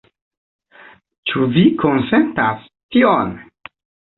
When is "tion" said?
2.73-3.37